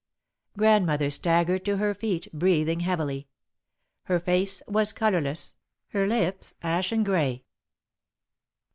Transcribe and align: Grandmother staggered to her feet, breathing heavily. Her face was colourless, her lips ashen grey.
Grandmother 0.57 1.11
staggered 1.11 1.63
to 1.63 1.77
her 1.77 1.93
feet, 1.93 2.27
breathing 2.33 2.79
heavily. 2.79 3.27
Her 4.05 4.19
face 4.19 4.63
was 4.67 4.93
colourless, 4.93 5.55
her 5.89 6.07
lips 6.07 6.55
ashen 6.63 7.03
grey. 7.03 7.43